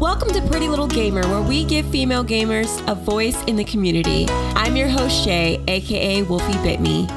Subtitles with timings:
[0.00, 4.28] Welcome to Pretty Little Gamer, where we give female gamers a voice in the community.
[4.54, 7.08] I'm your host, Shay, aka Wolfie Bit Me.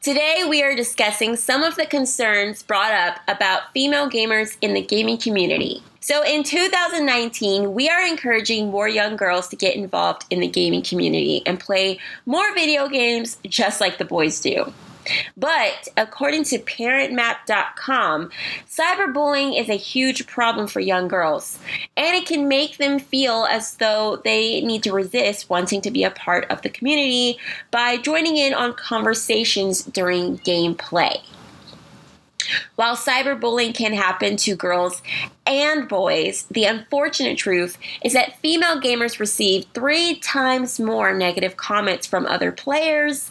[0.00, 4.80] Today, we are discussing some of the concerns brought up about female gamers in the
[4.80, 5.82] gaming community.
[6.00, 10.82] So, in 2019, we are encouraging more young girls to get involved in the gaming
[10.82, 14.72] community and play more video games just like the boys do.
[15.36, 18.30] But according to parentmap.com,
[18.68, 21.58] cyberbullying is a huge problem for young girls,
[21.96, 26.04] and it can make them feel as though they need to resist wanting to be
[26.04, 27.38] a part of the community
[27.70, 31.20] by joining in on conversations during gameplay.
[32.76, 35.02] While cyberbullying can happen to girls
[35.46, 42.06] and boys, the unfortunate truth is that female gamers receive three times more negative comments
[42.06, 43.30] from other players,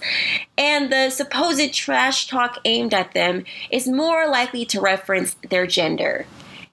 [0.57, 6.25] and the supposed trash talk aimed at them is more likely to reference their gender.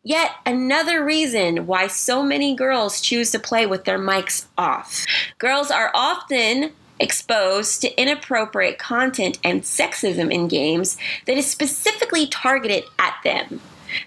[0.03, 5.05] Yet another reason why so many girls choose to play with their mics off.
[5.39, 12.85] Girls are often exposed to inappropriate content and sexism in games that is specifically targeted
[12.99, 13.61] at them.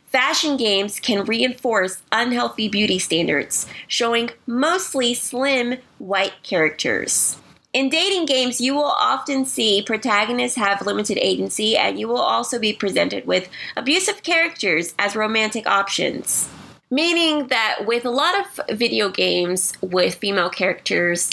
[0.05, 7.37] Fashion games can reinforce unhealthy beauty standards, showing mostly slim white characters.
[7.71, 12.57] In dating games, you will often see protagonists have limited agency, and you will also
[12.57, 16.49] be presented with abusive characters as romantic options.
[16.91, 21.29] Meaning that with a lot of video games with female characters,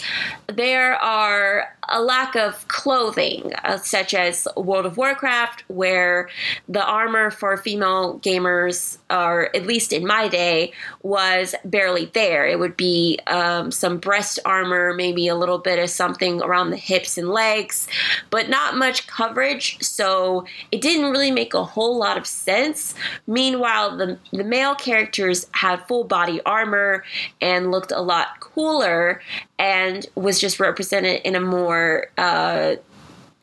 [0.46, 6.28] there are a lack of clothing, uh, such as World of Warcraft, where
[6.68, 12.46] the armor for female gamers, or at least in my day, was barely there.
[12.46, 16.76] It would be um, some breast armor, maybe a little bit of something around the
[16.76, 17.88] hips and legs,
[18.30, 22.94] but not much coverage, so it didn't really make a whole lot of sense.
[23.26, 27.04] Meanwhile, the, the male characters had full body armor
[27.40, 29.20] and looked a lot cooler
[29.58, 31.75] and was just represented in a more
[32.18, 32.76] uh,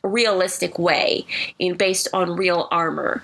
[0.02, 1.26] realistic way
[1.58, 3.22] in based on real armor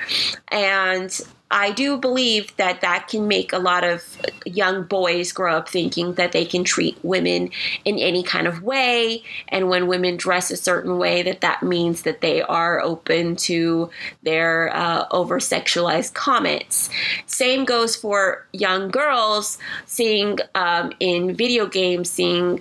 [0.49, 4.05] and I do believe that that can make a lot of
[4.47, 7.51] young boys grow up thinking that they can treat women
[7.85, 12.03] in any kind of way, and when women dress a certain way, that that means
[12.03, 13.91] that they are open to
[14.23, 16.89] their uh, over sexualized comments.
[17.27, 22.61] Same goes for young girls seeing um, in video games, seeing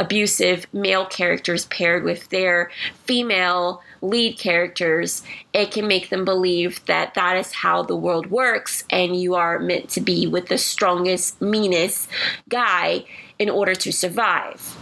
[0.00, 2.70] abusive male characters paired with their
[3.04, 5.22] female lead characters,
[5.52, 9.58] it can make them believe that that is how the world works and you are
[9.58, 12.08] meant to be with the strongest, meanest
[12.48, 13.04] guy
[13.38, 14.79] in order to survive.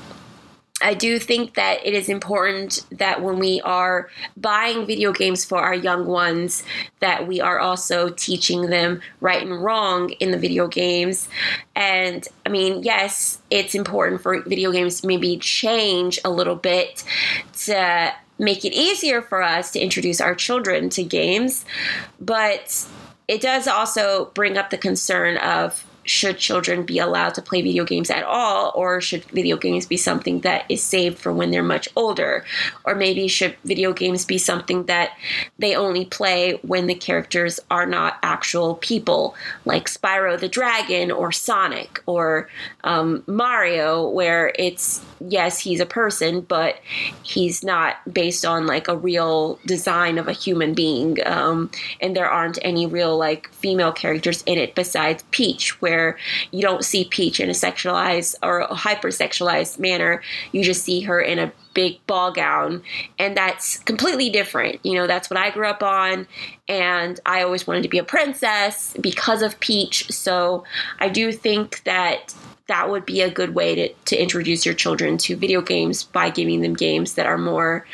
[0.80, 5.58] I do think that it is important that when we are buying video games for
[5.58, 6.62] our young ones,
[7.00, 11.28] that we are also teaching them right and wrong in the video games.
[11.74, 17.02] And I mean, yes, it's important for video games to maybe change a little bit
[17.64, 21.64] to make it easier for us to introduce our children to games,
[22.20, 22.86] but
[23.26, 27.84] it does also bring up the concern of should children be allowed to play video
[27.84, 31.62] games at all, or should video games be something that is saved for when they're
[31.62, 32.44] much older?
[32.84, 35.10] Or maybe should video games be something that
[35.58, 41.30] they only play when the characters are not actual people, like Spyro the Dragon or
[41.30, 42.48] Sonic or
[42.84, 46.80] um, Mario, where it's yes, he's a person, but
[47.22, 51.18] he's not based on like a real design of a human being.
[51.26, 51.70] Um,
[52.00, 56.16] and there aren't any real like female characters in it besides Peach, where where
[56.52, 60.22] you don't see Peach in a sexualized or hypersexualized manner.
[60.52, 62.82] You just see her in a big ball gown
[63.18, 66.26] and that's completely different you know that's what i grew up on
[66.66, 70.64] and i always wanted to be a princess because of peach so
[70.98, 72.34] i do think that
[72.66, 76.28] that would be a good way to, to introduce your children to video games by
[76.30, 77.86] giving them games that are more